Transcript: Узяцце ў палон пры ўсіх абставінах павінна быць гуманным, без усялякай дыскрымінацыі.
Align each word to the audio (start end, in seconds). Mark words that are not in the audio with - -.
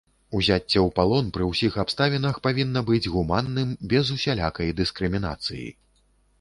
Узяцце 0.37 0.79
ў 0.79 0.93
палон 0.99 1.27
пры 1.35 1.43
ўсіх 1.49 1.77
абставінах 1.83 2.41
павінна 2.49 2.83
быць 2.89 3.03
гуманным, 3.17 3.77
без 3.95 4.05
усялякай 4.19 4.77
дыскрымінацыі. 4.83 5.67